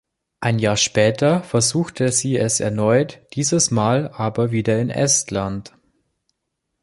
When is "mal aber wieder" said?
3.69-4.79